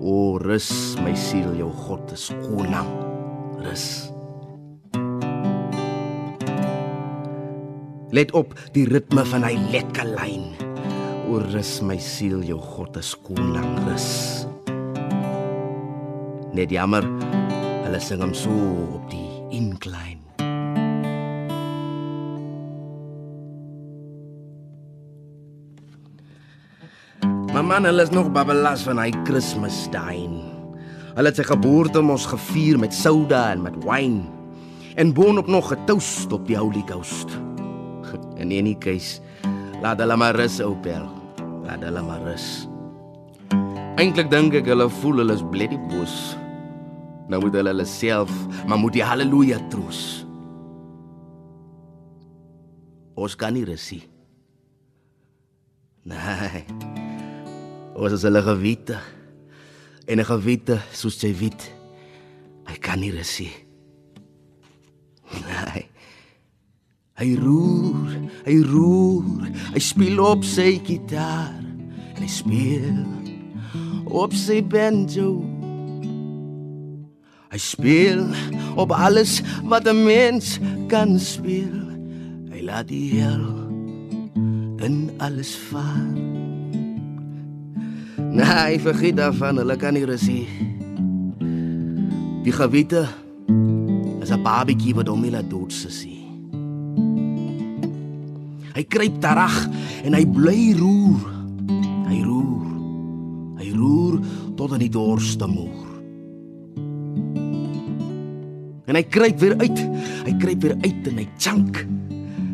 O 0.00 0.38
rus 0.40 0.70
my 1.04 1.12
siel, 1.12 1.52
jou 1.60 1.68
God 1.84 2.16
is 2.16 2.30
koning, 2.46 2.88
rus. 3.60 3.84
Let 8.16 8.32
op 8.32 8.56
die 8.72 8.88
ritme 8.88 9.28
van 9.28 9.44
hy 9.44 9.52
lekker 9.68 10.16
lyn. 10.16 10.67
O 11.28 11.36
rus 11.44 11.82
my 11.84 11.98
siel, 12.00 12.40
jou 12.40 12.56
God 12.56 12.94
is 12.96 13.10
koning 13.20 13.74
rus. 13.84 14.46
Net 16.56 16.72
jammer, 16.72 17.04
hulle 17.84 17.98
sing 18.00 18.22
hom 18.24 18.32
so 18.32 18.54
op 18.96 19.10
die 19.12 19.26
incline. 19.52 20.24
My 27.52 27.60
man, 27.60 27.84
hulle 27.84 28.08
is 28.08 28.14
nog 28.16 28.32
babbelas 28.32 28.86
van 28.88 29.02
hy 29.02 29.10
Kersfeesdae. 29.28 30.24
Hulle 31.12 31.28
het 31.28 31.42
sy 31.42 31.44
geboorte 31.50 32.00
mos 32.00 32.24
gevier 32.32 32.80
met 32.80 32.96
soda 32.96 33.50
en 33.52 33.66
met 33.66 33.76
wyn. 33.84 34.22
En 34.96 35.12
boonop 35.12 35.52
nog 35.52 35.74
getoast 35.74 36.32
op 36.32 36.48
die 36.48 36.56
Holy 36.56 36.86
Ghost. 36.88 37.36
In 38.40 38.48
enige 38.48 38.80
case, 38.88 39.20
laat 39.84 40.00
hulle 40.00 40.16
maar 40.16 40.40
rus, 40.40 40.62
ou 40.64 40.72
pel. 40.80 41.17
Laat 41.68 41.84
hulle 41.84 42.00
maar 42.02 42.22
rus. 42.24 42.64
Eintlik 44.00 44.30
dink 44.32 44.54
ek 44.56 44.70
hulle 44.70 44.86
voel 45.02 45.20
hulle 45.20 45.34
is 45.36 45.44
bloody 45.52 45.76
boos. 45.90 46.14
Nou 47.28 47.42
moet 47.42 47.58
hulle 47.58 47.74
hulle 47.74 47.84
self, 47.84 48.32
maar 48.64 48.80
moet 48.80 48.96
die 48.96 49.04
haleluja 49.04 49.58
troos. 49.68 50.00
Ons 53.18 53.36
kan 53.36 53.52
nie 53.52 53.66
rus 53.68 53.84
nie. 53.92 54.04
Nee. 56.08 56.64
Ons 57.98 58.16
is 58.16 58.24
hulle 58.24 58.42
gewete. 58.46 58.96
En 60.08 60.20
'n 60.20 60.24
gewete 60.24 60.80
soos 60.92 61.20
jy 61.20 61.34
weet, 61.36 61.68
hy 62.64 62.76
kan 62.80 63.00
nie 63.00 63.12
rus 63.12 63.38
nie. 63.40 63.52
Nee. 65.44 65.87
Hy 67.18 67.32
roer, 67.34 68.12
hy 68.46 68.56
roer, 68.62 69.48
hy 69.74 69.80
speel 69.82 70.20
op 70.22 70.44
sy 70.46 70.76
gitaar 70.86 71.56
en 72.14 72.20
hy 72.22 72.30
speel 72.30 73.00
op 74.06 74.34
sy 74.38 74.60
banjo. 74.62 75.42
Hy 77.50 77.58
speel 77.58 78.22
op 78.78 78.94
alles 78.94 79.40
wat 79.66 79.88
'n 79.90 80.04
mens 80.04 80.60
kan 80.86 81.18
speel. 81.18 81.90
Hy 82.54 82.62
laat 82.62 82.86
die 82.86 83.18
hel 83.18 83.66
in 84.78 85.10
alles 85.18 85.56
vaar. 85.56 86.14
Nee, 88.30 88.78
vergeet 88.78 89.16
daarvan, 89.16 89.56
hulle 89.56 89.76
kan 89.76 89.94
nie 89.94 90.04
rus 90.04 90.26
nie. 90.28 90.46
Die 92.44 92.52
gewete 92.52 93.08
is 94.22 94.30
'n 94.30 94.42
babatjie 94.42 94.94
wat 94.94 95.08
hom 95.08 95.20
nie 95.20 95.30
laat 95.30 95.50
doodsussie. 95.50 96.17
Hy 98.78 98.84
kruip 98.86 99.16
terug 99.18 99.54
en 100.06 100.14
hy 100.14 100.22
bly 100.22 100.60
roer. 100.78 101.22
Hy 102.06 102.18
roer. 102.22 102.68
Hy 103.58 103.72
roer 103.74 104.20
tot 104.54 104.76
in 104.76 104.84
die 104.84 104.92
dorste 104.94 105.48
moer. 105.50 105.88
En 108.86 108.94
hy 108.94 109.02
kruip 109.10 109.42
weer 109.42 109.56
uit. 109.58 109.82
Hy 110.28 110.36
kruip 110.38 110.62
weer 110.62 110.76
uit 110.86 111.10
en 111.10 111.18
hy 111.18 111.26
chunk. 111.42 111.82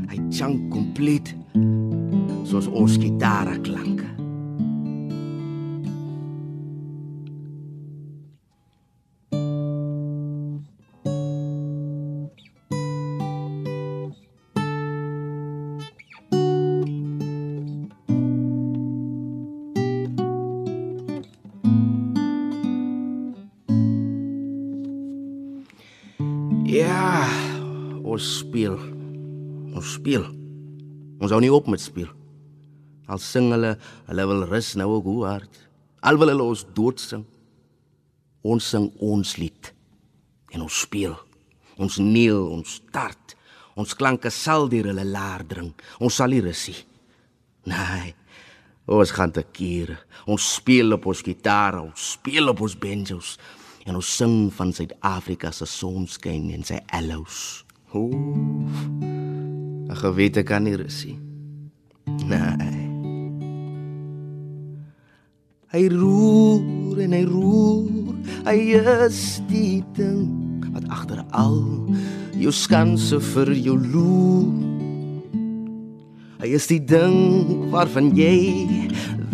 Hy 0.08 0.22
chunk 0.32 0.64
kompleet 0.72 1.34
soos 2.48 2.72
ons 2.72 2.96
gitare 3.04 3.60
klank. 3.66 3.93
Ja, 26.74 27.28
ons 28.02 28.24
speel. 28.40 28.74
Ons 29.78 29.92
speel. 29.94 30.24
Ons 31.22 31.30
hou 31.30 31.38
nie 31.38 31.52
op 31.54 31.68
met 31.70 31.78
speel. 31.78 32.08
Al 33.06 33.20
sing 33.22 33.52
hulle, 33.52 33.76
hulle 34.08 34.24
wil 34.26 34.42
rus 34.50 34.72
nou 34.80 34.88
ook 34.96 35.06
hoe 35.06 35.20
hard. 35.28 35.60
Al 36.02 36.18
wil 36.18 36.32
hulle 36.32 36.48
ons 36.50 36.64
dood 36.74 36.98
sing. 36.98 37.22
Ons 38.42 38.72
sing 38.74 38.88
ons 38.98 39.36
lied 39.38 39.70
en 40.50 40.66
ons 40.66 40.82
speel. 40.82 41.14
Ons 41.78 42.00
neel, 42.02 42.42
ons 42.56 42.76
start. 42.80 43.36
Ons 43.78 43.94
klanke 43.94 44.32
sal 44.34 44.66
deur 44.72 44.90
hulle 44.90 45.06
laar 45.06 45.46
dring. 45.46 45.70
Ons 46.02 46.18
sal 46.18 46.34
nie 46.34 46.42
rus 46.42 46.66
nie. 46.72 46.80
Nee. 47.70 48.14
Ons 48.98 49.14
gaan 49.14 49.30
te 49.30 49.46
keer. 49.46 49.94
Ons 50.26 50.56
speel 50.58 50.98
op 50.98 51.06
ons 51.06 51.22
gitaar, 51.22 51.84
ons 51.86 52.14
speel 52.18 52.50
op 52.50 52.66
ons 52.66 52.74
banjos 52.82 53.36
en 53.84 53.98
ons 53.98 54.16
sing 54.16 54.48
van 54.56 54.72
Suid-Afrika 54.72 55.52
se 55.52 55.66
sonskyn 55.68 56.48
en 56.54 56.64
sy 56.64 56.80
aloes. 56.96 57.64
O, 57.92 58.08
'n 58.10 59.96
gewete 60.00 60.42
kan 60.42 60.64
nie 60.64 60.76
rus 60.76 61.04
nie. 61.04 61.18
Nee. 62.26 62.82
Hy 65.74 65.88
roer 65.88 67.00
en 67.02 67.12
hy 67.12 67.24
roer, 67.26 68.14
hy 68.46 68.58
is 68.78 69.40
die 69.48 69.82
ding 69.96 70.62
wat 70.72 70.86
agter 70.88 71.24
al 71.30 71.58
jou 72.38 72.52
skanse 72.52 73.18
vir 73.34 73.50
jou 73.54 73.74
loer. 73.78 74.52
Hy 76.38 76.52
is 76.54 76.66
die 76.70 76.78
ding 76.78 77.70
waarvan 77.72 78.12
jy 78.14 78.38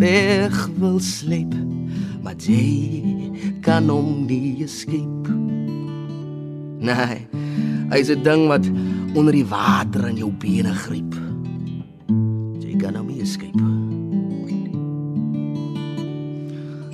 weg 0.00 0.56
wil 0.78 1.00
sleep, 1.00 1.52
maar 2.22 2.38
jy 2.40 3.19
kan 3.60 3.88
hom 3.88 4.24
nie 4.26 4.62
escape. 4.64 5.28
Nee, 6.80 7.26
hy 7.90 7.98
is 7.98 8.10
'n 8.10 8.22
ding 8.22 8.48
wat 8.48 8.64
onder 9.14 9.32
die 9.32 9.44
water 9.44 10.08
in 10.08 10.16
jou 10.16 10.32
bene 10.32 10.72
gryp. 10.72 11.14
Jy 12.60 12.76
kan 12.76 12.94
hom 12.94 13.06
nie 13.06 13.20
escape. 13.20 13.60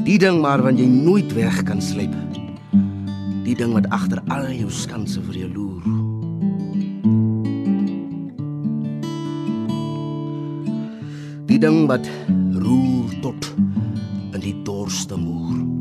Die 0.05 0.19
ding 0.19 0.41
maar 0.41 0.63
wat 0.63 0.79
jy 0.79 0.87
nooit 0.87 1.33
weg 1.35 1.63
kan 1.63 1.83
sleep. 1.83 2.15
Die 3.45 3.55
ding 3.55 3.73
wat 3.73 3.87
agter 3.91 4.23
al 4.29 4.51
jou 4.51 4.71
skanse 4.71 5.23
vir 5.23 5.35
jou 5.35 5.51
loer. 5.55 5.83
Die 11.47 11.59
ding 11.59 11.87
wat 11.87 12.07
roer 12.59 13.11
tot 13.23 13.55
in 14.35 14.41
die 14.41 14.63
dorste 14.63 15.17
moer. 15.17 15.76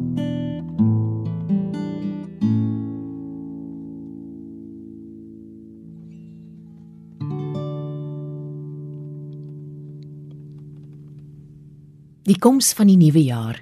Die 12.26 12.38
koms 12.42 12.72
van 12.74 12.90
die 12.90 12.98
nuwe 12.98 13.22
jaar 13.22 13.60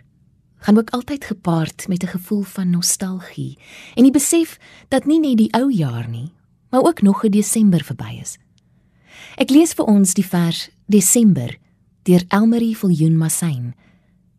gaan 0.63 0.77
ook 0.79 0.93
altyd 0.95 1.25
gepaard 1.25 1.87
met 1.87 2.03
'n 2.03 2.15
gevoel 2.15 2.41
van 2.41 2.69
nostalgie 2.69 3.57
en 3.95 4.03
die 4.03 4.11
besef 4.11 4.57
dat 4.87 5.05
nie 5.05 5.19
net 5.19 5.37
die 5.37 5.53
ou 5.53 5.71
jaar 5.71 6.09
nie, 6.09 6.31
maar 6.69 6.81
ook 6.81 7.01
nog 7.01 7.23
'n 7.23 7.29
Desember 7.29 7.83
verby 7.83 8.19
is. 8.21 8.37
Ek 9.35 9.49
lees 9.49 9.73
vir 9.73 9.85
ons 9.85 10.13
die 10.13 10.25
vers 10.25 10.69
Desember 10.85 11.57
deur 12.03 12.23
Elmarie 12.27 12.77
Viljoen 12.77 13.17
Massyn, 13.17 13.75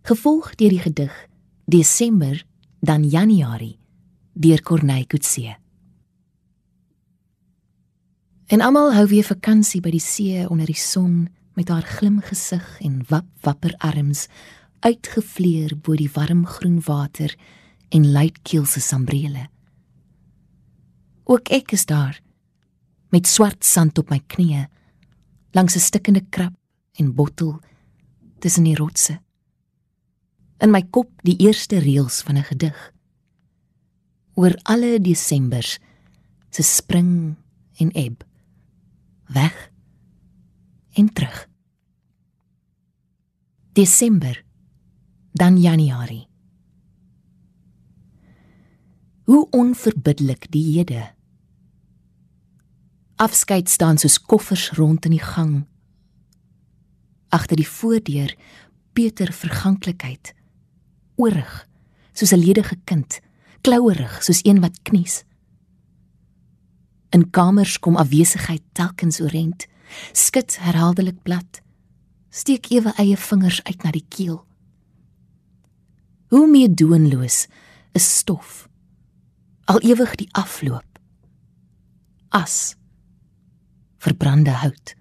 gevolg 0.03 0.55
deur 0.55 0.69
die 0.69 0.81
gedig 0.81 1.29
Desember 1.65 2.45
dan 2.81 3.09
Januarie 3.09 3.79
deur 4.33 4.63
Corneille 4.63 5.07
Coetzee. 5.07 5.57
En 8.47 8.61
almal 8.61 8.93
hou 8.95 9.07
weer 9.07 9.25
vakansie 9.25 9.81
by 9.81 9.91
die 9.91 10.01
see 10.01 10.49
onder 10.49 10.67
die 10.67 10.79
son 10.79 11.29
met 11.55 11.69
haar 11.69 11.87
glim 11.87 12.21
gesig 12.21 12.65
en 12.81 13.03
wap 13.09 13.27
wapper 13.41 13.75
arms 13.79 14.27
uitgevleer 14.85 15.77
bo 15.77 15.97
die 15.97 16.11
warm 16.13 16.47
groen 16.47 16.81
water 16.85 17.35
en 17.95 18.11
luitkeelse 18.13 18.81
sambrele. 18.81 19.49
Ook 21.25 21.49
ek 21.49 21.73
is 21.73 21.87
daar 21.87 22.21
met 23.15 23.31
swart 23.31 23.65
sand 23.65 23.99
op 23.99 24.11
my 24.11 24.21
knieë 24.21 24.67
langs 25.55 25.77
'n 25.77 25.87
stikkende 25.89 26.25
krap 26.31 26.55
en 26.99 27.15
bottel 27.15 27.61
tussen 28.39 28.65
die 28.65 28.77
rotse. 28.77 29.21
In 30.59 30.71
my 30.71 30.83
kop 30.83 31.11
die 31.23 31.37
eerste 31.37 31.79
reëls 31.79 32.23
van 32.23 32.37
'n 32.37 32.43
gedig. 32.43 32.93
Oor 34.35 34.55
alle 34.63 35.01
Desembers 35.01 35.79
se 36.51 36.63
spring 36.63 37.37
en 37.77 37.91
eb. 37.91 38.25
Weg 39.27 39.71
en 40.95 41.13
terug. 41.13 41.49
Desember 43.73 44.45
dan 45.33 45.61
Januarie. 45.61 46.29
Hoe 49.25 49.47
onverbiddelik 49.51 50.51
die 50.51 50.77
hede. 50.77 51.13
Afskeid 53.17 53.69
staan 53.69 53.99
soos 53.99 54.21
koffers 54.21 54.71
rond 54.71 55.05
in 55.05 55.11
die 55.11 55.23
gang. 55.23 55.67
Agter 57.29 57.57
die 57.57 57.69
voordeur 57.69 58.37
Peter 58.93 59.33
verganklikheid. 59.33 60.35
Oorig 61.15 61.69
soos 62.13 62.33
'n 62.33 62.39
ledige 62.39 62.77
kind, 62.85 63.21
klouerig 63.61 64.23
soos 64.23 64.45
een 64.45 64.61
wat 64.61 64.83
knies. 64.83 65.25
In 67.11 67.31
kamers 67.31 67.79
kom 67.79 67.97
afwesigheid 67.97 68.63
telkens 68.73 69.21
oorent 69.21 69.67
skud 70.13 70.57
herhaaldelik 70.61 71.23
blad. 71.23 71.61
Steek 72.31 72.71
ewe 72.71 72.93
eie 72.99 73.17
vingers 73.17 73.63
uit 73.63 73.83
na 73.83 73.91
die 73.95 74.07
keel. 74.09 74.41
Hoe 76.35 76.47
meer 76.51 76.73
doenloos 76.75 77.47
is 77.95 78.07
stof 78.19 78.65
al 79.65 79.81
ewig 79.81 80.15
die 80.21 80.29
afloop. 80.37 80.99
As 82.29 82.77
verbrande 84.05 84.53
hout. 84.61 84.95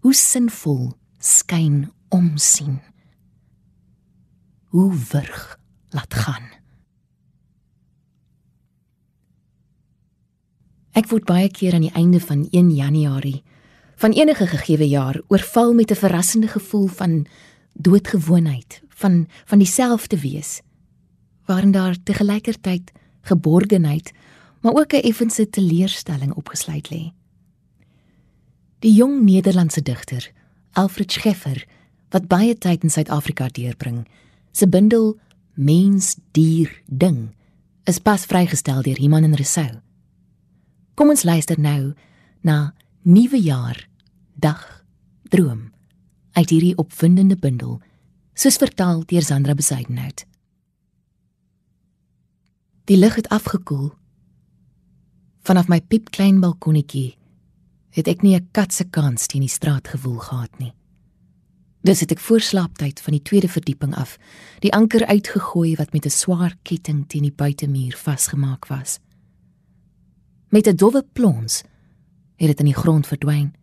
Hoe 0.00 0.14
sinvol 0.14 0.94
skyn 1.18 1.88
omsien. 2.08 2.78
Hoe 4.72 4.92
wurg 5.10 5.58
laat 5.92 6.14
gaan 6.14 6.57
Ek 10.98 11.06
word 11.12 11.28
baie 11.28 11.46
keer 11.46 11.76
aan 11.76 11.84
die 11.84 11.94
einde 11.94 12.18
van 12.18 12.48
1 12.50 12.72
Januarie 12.74 13.44
van 14.02 14.14
enige 14.18 14.46
gegeewe 14.50 14.86
jaar 14.88 15.20
oorval 15.30 15.74
met 15.74 15.90
'n 15.90 16.00
verrassende 16.02 16.48
gevoel 16.48 16.86
van 16.86 17.26
doodgewoonheid, 17.72 18.82
van 18.88 19.28
van 19.44 19.58
dieselfde 19.58 20.20
wees, 20.20 20.60
waarin 21.46 21.70
daar 21.70 21.96
te 22.02 22.14
gelykertyd 22.14 22.92
geborgenheid, 23.20 24.12
maar 24.60 24.72
ook 24.72 24.92
'n 24.92 25.06
effense 25.10 25.50
teleurstelling 25.50 26.32
opgesluit 26.32 26.88
lê. 26.90 27.12
Die 28.78 28.94
jong 28.94 29.22
Nederlandse 29.22 29.82
digter, 29.82 30.32
Alfred 30.72 31.12
Scheffer, 31.12 31.66
wat 32.08 32.26
baie 32.26 32.58
tyd 32.58 32.82
in 32.82 32.90
Suid-Afrika 32.90 33.48
deurbring, 33.48 34.08
se 34.52 34.68
bundel 34.68 35.18
Mens, 35.54 36.16
dier, 36.30 36.82
ding 36.86 37.34
is 37.84 37.98
pas 37.98 38.24
vrygestel 38.24 38.82
deur 38.82 38.98
Iman 38.98 39.22
en 39.22 39.34
Resou. 39.34 39.87
Kom 40.98 41.12
ons 41.12 41.22
luister 41.22 41.60
nou 41.62 41.92
na 42.42 42.72
Nuwe 43.06 43.38
Jaar 43.38 43.84
Dag 44.34 44.82
Droom 45.30 45.68
uit 46.34 46.50
hierdie 46.50 46.72
opwindende 46.74 47.36
bundel 47.38 47.76
soos 48.34 48.58
vertaal 48.58 49.04
deur 49.06 49.22
Sandra 49.22 49.54
Besuidenhout. 49.54 50.24
Die 52.90 52.98
lug 52.98 53.14
het 53.14 53.30
afgekoel. 53.30 53.92
Vanaf 55.46 55.70
my 55.70 55.78
piepklein 55.86 56.42
balkonnetjie 56.42 57.14
het 57.94 58.10
ek 58.10 58.26
nie 58.26 58.34
'n 58.34 58.48
kat 58.50 58.74
se 58.74 58.84
kans 58.84 59.30
teen 59.30 59.46
die 59.46 59.54
straat 59.54 59.86
gewoel 59.86 60.18
gehad 60.18 60.58
nie. 60.58 60.74
Dis 61.84 62.00
het 62.00 62.10
ek 62.10 62.18
voor 62.18 62.40
slaaptyd 62.40 63.00
van 63.00 63.12
die 63.12 63.22
tweede 63.22 63.48
verdieping 63.48 63.94
af 63.94 64.18
die 64.58 64.72
anker 64.72 65.06
uitgegooi 65.06 65.76
wat 65.76 65.92
met 65.92 66.06
'n 66.06 66.10
swaar 66.10 66.56
ketting 66.62 67.06
teen 67.06 67.22
die 67.22 67.36
buitemuur 67.36 67.94
vasgemaak 67.96 68.66
was. 68.66 68.98
Met 70.48 70.66
'n 70.66 70.76
dowwe 70.76 71.04
plons 71.12 71.62
het 72.36 72.46
dit 72.46 72.58
in 72.58 72.64
die 72.64 72.74
grond 72.74 73.06
verdwyn. 73.06 73.54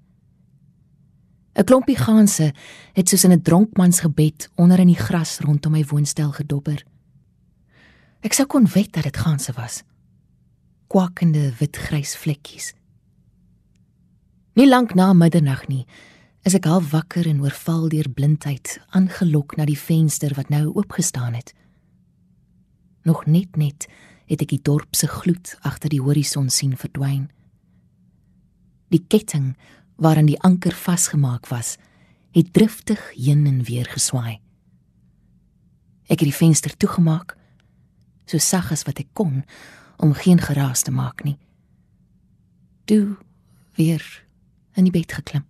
'n 1.54 1.64
Klompie 1.64 1.98
ganse 1.98 2.54
het 2.94 3.10
soos 3.10 3.24
in 3.24 3.32
'n 3.32 3.42
dronkmansgebed 3.42 4.50
onder 4.56 4.80
in 4.80 4.88
die 4.88 5.04
gras 5.08 5.40
rondom 5.40 5.72
my 5.72 5.86
woonstel 5.86 6.32
gedobber. 6.32 6.86
Ek 8.20 8.34
sou 8.34 8.48
kon 8.48 8.66
weet 8.66 8.94
dat 8.94 9.04
dit 9.04 9.18
ganse 9.18 9.52
was. 9.52 9.84
Kwakende 10.88 11.54
witgrys 11.60 12.16
vlekkies. 12.16 12.74
Nie 14.54 14.68
lank 14.68 14.94
na 14.94 15.14
middernag 15.14 15.68
nie, 15.68 15.86
is 16.42 16.54
ek 16.54 16.66
half 16.66 16.92
wakker 16.92 17.28
en 17.28 17.42
oorval 17.42 17.90
deur 17.90 18.10
blindheid, 18.10 18.80
aangelok 18.90 19.56
na 19.56 19.66
die 19.66 19.80
venster 19.80 20.34
wat 20.34 20.50
nou 20.50 20.74
oopgestaan 20.74 21.34
het. 21.34 21.54
Nog 23.04 23.26
net 23.26 23.56
net 23.56 23.88
het 24.26 24.42
ek 24.42 24.52
die 24.56 24.62
dorp 24.62 24.96
se 24.98 25.08
gloed 25.08 25.56
agter 25.62 25.92
die 25.94 26.02
horison 26.02 26.50
sien 26.50 26.76
verdwyn. 26.78 27.30
Die 28.94 29.04
ketting 29.08 29.54
waaraan 30.02 30.30
die 30.30 30.40
anker 30.44 30.76
vasgemaak 30.76 31.48
was, 31.52 31.78
het 32.36 32.52
driftig 32.54 33.00
heen 33.16 33.46
en 33.48 33.64
weer 33.64 33.88
geswaai. 33.88 34.42
Ek 36.06 36.20
het 36.20 36.28
die 36.28 36.36
venster 36.36 36.74
toegemaak, 36.78 37.38
so 38.26 38.38
sag 38.42 38.72
as 38.74 38.84
wat 38.86 39.00
ek 39.02 39.14
kon 39.14 39.44
om 40.02 40.14
geen 40.14 40.42
geraas 40.42 40.84
te 40.84 40.92
maak 40.92 41.24
nie. 41.24 41.38
Toe 42.86 43.16
weer 43.80 44.04
in 44.76 44.90
die 44.90 44.94
bed 44.94 45.16
geklim. 45.16 45.46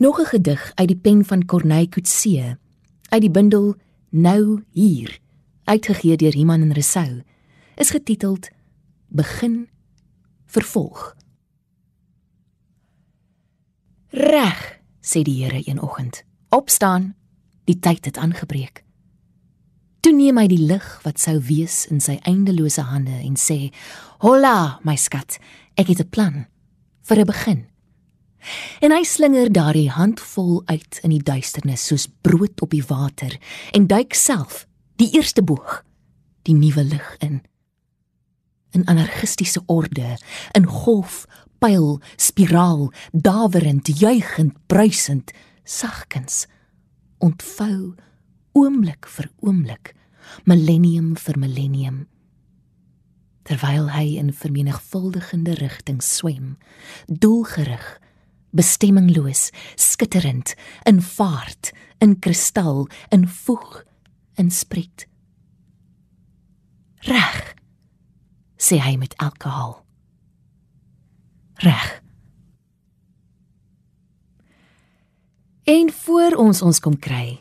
Nog 0.00 0.20
'n 0.20 0.24
gedig 0.24 0.72
uit 0.74 0.88
die 0.88 0.96
pen 0.96 1.24
van 1.24 1.44
Corneille 1.44 1.88
Coetzee 1.88 2.56
uit 3.08 3.20
die 3.20 3.30
bundel 3.30 3.74
Nou 4.08 4.64
hier, 4.70 5.18
uitgegee 5.64 6.16
deur 6.16 6.34
Iman 6.34 6.60
en 6.60 6.72
Resou, 6.72 7.22
is 7.74 7.90
getiteld 7.90 8.48
Begin 9.08 9.68
vervolg. 10.46 11.16
Reg, 14.08 14.80
sê 15.00 15.22
die 15.22 15.44
Here 15.44 15.62
een 15.68 15.82
oggend. 15.82 16.24
Opstaan, 16.48 17.14
die 17.64 17.78
tyd 17.78 18.04
het 18.04 18.16
aangebreek. 18.16 18.84
Toe 20.00 20.12
neem 20.12 20.38
hy 20.38 20.46
die 20.46 20.64
lig 20.64 21.00
wat 21.02 21.20
sou 21.20 21.40
wees 21.40 21.86
in 21.86 22.00
sy 22.00 22.18
eindelose 22.22 22.80
hande 22.80 23.20
en 23.20 23.36
sê: 23.36 23.72
"Holla, 24.18 24.80
my 24.82 24.96
skat, 24.96 25.38
ek 25.74 25.86
het 25.86 26.00
'n 26.00 26.08
plan 26.08 26.46
vir 27.02 27.18
'n 27.18 27.26
begin." 27.26 27.69
En 28.80 28.92
hy 28.92 29.02
slinger 29.04 29.52
daardie 29.52 29.90
handvol 29.90 30.62
uit 30.64 31.00
in 31.02 31.12
die 31.12 31.22
duisternis 31.22 31.84
soos 31.86 32.08
brood 32.24 32.60
op 32.64 32.72
die 32.72 32.84
water 32.88 33.36
en 33.76 33.86
duik 33.86 34.14
self 34.14 34.66
die 35.00 35.10
eerste 35.16 35.42
boog 35.42 35.82
die 36.48 36.56
nuwe 36.56 36.84
lig 36.84 37.08
in. 37.20 37.42
In 38.72 38.86
anarchistiese 38.88 39.62
orde 39.66 40.16
in 40.56 40.66
golf 40.66 41.26
pyl 41.60 42.00
spiraal 42.16 42.88
dawerend 43.12 43.88
juigend 44.00 44.56
bruisend 44.66 45.32
sagkens 45.64 46.46
ontvou 47.18 47.94
oomblik 48.56 49.06
vir 49.06 49.28
oomblik 49.44 49.92
millennium 50.48 51.12
vir 51.20 51.38
millennium 51.38 52.06
terwyl 53.50 53.90
hy 53.90 54.16
in 54.20 54.32
vermenigvuldigende 54.36 55.56
rigtings 55.58 56.08
swem 56.20 56.54
doelgerig 57.06 57.86
bestemmingloos, 58.50 59.50
skitterend, 59.74 60.54
in 60.88 61.02
vaart, 61.02 61.72
in 61.98 62.18
kristal, 62.18 62.88
in 63.08 63.28
voeg, 63.28 63.84
in 64.34 64.50
spret. 64.50 65.06
Reg, 67.08 67.54
sê 68.60 68.80
hy 68.80 68.96
met 69.00 69.14
elke 69.22 69.48
haal. 69.48 69.78
Reg. 71.64 71.88
En 75.64 75.92
voor 75.92 76.36
ons 76.40 76.62
ons 76.62 76.80
kom 76.80 76.96
kry, 76.98 77.40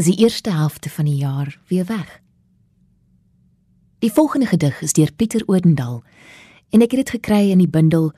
is 0.00 0.08
die 0.08 0.20
eerste 0.22 0.52
helfte 0.52 0.90
van 0.90 1.08
die 1.08 1.18
jaar 1.20 1.58
weer 1.68 1.84
weg. 1.88 2.20
Die 4.00 4.12
volgende 4.12 4.46
gedig 4.46 4.80
is 4.80 4.92
deur 4.96 5.12
Pieter 5.12 5.42
Odendaal 5.46 6.02
en 6.70 6.80
ek 6.80 6.94
het 6.94 7.02
dit 7.02 7.14
gekry 7.18 7.50
in 7.52 7.60
die 7.60 7.68
bundel 7.68 8.12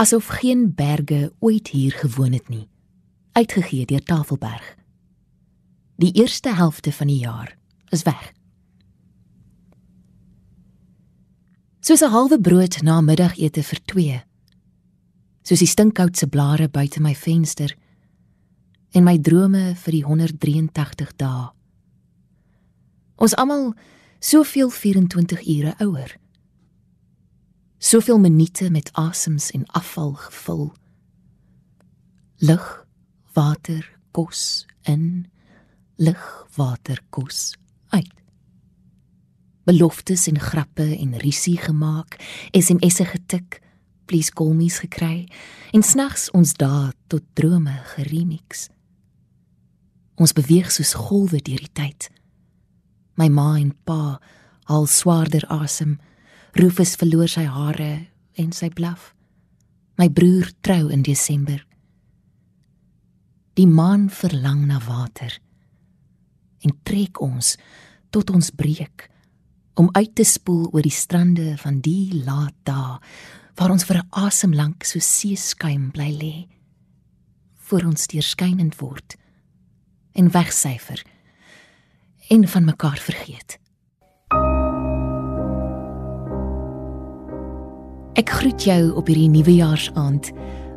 asof 0.00 0.26
geen 0.26 0.74
berge 0.74 1.32
ooit 1.38 1.68
hier 1.68 1.92
gewoon 1.92 2.32
het 2.32 2.48
nie. 2.48 2.68
Uitgegee 3.32 3.86
deur 3.86 4.02
Tafelberg. 4.02 4.76
Die 5.96 6.12
eerste 6.12 6.54
helfte 6.54 6.92
van 6.92 7.06
die 7.06 7.18
jaar 7.18 7.56
is 7.88 8.02
weg. 8.02 8.32
Soos 11.80 12.00
'n 12.00 12.10
halwe 12.10 12.40
brood 12.40 12.82
na 12.82 13.00
middagete 13.00 13.62
vir 13.62 13.80
2 13.84 14.24
soos 15.42 15.58
die 15.58 15.66
stinkhoutse 15.66 16.26
blare 16.26 16.68
buite 16.68 17.00
my 17.00 17.14
venster 17.14 17.76
en 18.92 19.04
my 19.04 19.18
drome 19.18 19.74
vir 19.74 19.92
die 19.92 20.04
183 20.04 21.16
dae. 21.16 21.48
Ons 23.16 23.34
almal 23.34 23.74
soveel 24.18 24.70
24 24.70 25.46
ure 25.46 25.74
ouer 25.78 26.16
soveel 27.80 28.18
minute 28.18 28.70
met 28.70 28.90
asems 28.92 29.50
en 29.50 29.66
afval 29.66 30.12
gevul. 30.12 30.72
Lug, 32.36 32.86
water, 33.32 33.98
kos 34.10 34.66
in, 34.82 35.30
lug, 35.96 36.46
water, 36.54 37.00
kos 37.08 37.56
uit. 37.88 38.12
Beloftes 39.64 40.26
en 40.26 40.40
grappe 40.40 40.96
en 40.98 41.16
risie 41.18 41.56
gemaak, 41.56 42.20
SMS'e 42.52 43.04
getik, 43.04 43.60
please 44.04 44.32
call 44.32 44.52
me's 44.52 44.80
gekry 44.82 45.24
en 45.72 45.82
snags 45.86 46.28
ons 46.36 46.52
dae 46.60 46.92
tot 47.08 47.24
drome 47.38 47.78
geremix. 47.94 48.68
Ons 50.20 50.36
beweeg 50.36 50.68
soos 50.68 50.92
golwe 50.98 51.40
deur 51.40 51.64
die 51.64 51.72
tyd. 51.72 52.10
My 53.16 53.30
ma 53.32 53.54
en 53.56 53.72
pa 53.88 54.18
al 54.68 54.86
swaarder 54.90 55.46
asem. 55.48 55.96
Rufus 56.58 56.96
verloor 56.98 57.30
sy 57.30 57.44
hare 57.46 57.90
en 58.34 58.50
sy 58.52 58.70
blaf. 58.74 59.12
My 60.00 60.08
broer 60.10 60.48
trou 60.66 60.88
in 60.90 61.04
Desember. 61.06 61.60
Die 63.54 63.68
maan 63.68 64.08
verlang 64.10 64.64
na 64.66 64.80
water 64.82 65.36
en 66.64 66.74
trek 66.84 67.20
ons 67.22 67.54
tot 68.10 68.30
ons 68.34 68.50
breek 68.50 69.06
om 69.80 69.88
uit 69.94 70.10
te 70.16 70.26
spoel 70.26 70.66
oor 70.72 70.84
die 70.84 70.94
strande 70.94 71.54
van 71.60 71.78
die 71.84 72.10
laat 72.26 72.56
dae 72.68 72.98
waar 73.60 73.72
ons 73.72 73.84
vir 73.84 73.98
'n 74.00 74.08
asem 74.10 74.52
lank 74.52 74.84
so 74.84 74.98
seeskuim 74.98 75.90
bly 75.90 76.10
lê 76.10 76.48
voor 77.68 77.84
ons 77.84 78.06
deurskynend 78.06 78.80
word 78.80 79.16
en 80.12 80.30
wegsyfer 80.30 81.02
en 82.30 82.48
van 82.48 82.64
mekaar 82.64 82.98
vergeet. 82.98 83.58
Ek 88.20 88.28
groet 88.36 88.66
jou 88.68 88.90
op 89.00 89.06
hierdie 89.08 89.30
nuwejaarsaand 89.32 90.26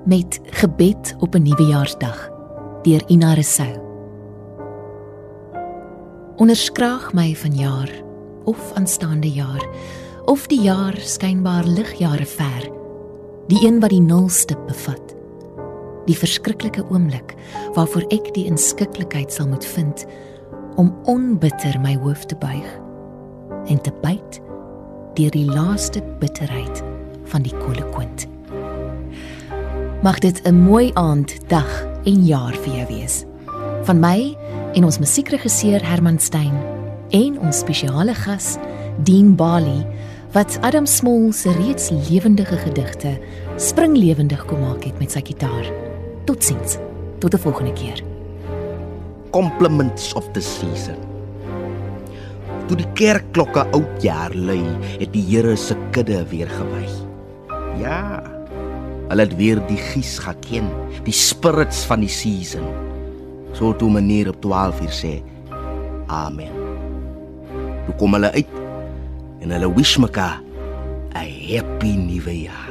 met 0.07 0.37
gebed 0.61 1.15
op 1.19 1.35
'n 1.35 1.43
nuwejaarsdag 1.43 2.29
deur 2.81 3.03
Ina 3.07 3.33
Resou. 3.33 3.73
Onderskraag 6.35 7.13
my 7.13 7.35
vanjaar 7.35 7.91
of 8.43 8.71
aanstaande 8.73 9.31
jaar 9.31 9.67
of 10.25 10.47
die 10.47 10.61
jaar 10.61 10.95
skynbaar 10.97 11.63
ligjare 11.63 12.25
ver, 12.25 12.71
die 13.47 13.67
een 13.67 13.79
wat 13.79 13.89
die 13.89 14.01
nulstip 14.01 14.67
bevat. 14.67 15.15
Die 16.05 16.17
verskriklike 16.17 16.85
oomblik 16.89 17.35
waarvoor 17.73 18.05
ek 18.07 18.33
die 18.33 18.45
inskikkelikheid 18.45 19.33
sal 19.33 19.47
moet 19.47 19.65
vind 19.65 20.05
om 20.75 20.95
onbitter 21.03 21.79
my 21.79 21.95
hoof 21.95 22.25
te 22.25 22.35
buig 22.35 22.79
en 23.65 23.81
te 23.81 23.91
byt 24.01 24.41
deur 25.13 25.31
die 25.31 25.45
laaste 25.45 26.03
bitterheid 26.19 26.92
van 27.33 27.45
die 27.45 27.55
kolokwint. 27.65 28.27
Mag 30.03 30.19
dit 30.19 30.41
'n 30.43 30.55
mooi 30.55 30.91
aand, 30.93 31.49
dag 31.49 31.85
en 32.03 32.25
jaar 32.25 32.53
vir 32.53 32.73
jou 32.75 32.87
wees. 32.87 33.25
Van 33.83 33.99
my 33.99 34.37
en 34.73 34.83
ons 34.83 34.99
musiekregisseur 34.99 35.81
Herman 35.83 36.19
Stein 36.19 36.53
en 37.09 37.39
ons 37.39 37.57
spesiale 37.57 38.13
gas 38.13 38.57
Dean 39.03 39.35
Bali 39.35 39.85
wat 40.33 40.57
Adam 40.61 40.85
Small 40.85 41.31
se 41.31 41.51
reeds 41.51 41.89
lewendige 42.09 42.57
gedigte 42.57 43.19
springlewendig 43.57 44.45
kom 44.45 44.59
maak 44.59 44.83
het 44.83 44.99
met 44.99 45.11
sy 45.11 45.21
gitaar. 45.21 45.71
Totsiens. 46.25 46.77
Tot 47.19 47.33
'n 47.33 47.37
volgende 47.37 47.73
keer. 47.73 48.03
Compliments 49.29 50.13
of 50.13 50.31
the 50.31 50.41
season. 50.41 50.97
Toe 52.67 52.77
die 52.77 52.91
kerkklokke 52.93 53.65
oudjaar 53.71 54.35
lui, 54.35 54.63
het 54.99 55.13
die 55.13 55.23
Here 55.23 55.55
se 55.55 55.75
kudde 55.91 56.25
weer 56.29 56.49
gewy. 56.49 57.02
Ja. 57.79 58.21
Hulle 59.09 59.25
het 59.25 59.35
weer 59.35 59.59
die 59.67 59.77
gies 59.77 60.17
geken, 60.23 60.69
die 61.05 61.13
spirits 61.13 61.83
van 61.89 62.01
die 62.05 62.11
season. 62.11 62.65
So 63.53 63.75
toe 63.77 63.91
meneer 63.91 64.31
op 64.31 64.41
12 64.41 64.81
uur 64.81 64.95
sê, 64.95 65.13
Amen. 66.07 66.53
Toe 67.85 67.95
kom 67.99 68.15
hulle 68.17 68.31
uit 68.31 68.59
en 69.43 69.51
hulle 69.51 69.69
wish 69.75 69.97
mekaar 69.97 70.41
'n 71.13 71.29
happy 71.49 71.95
nuwe 71.95 72.41
jaar. 72.47 72.62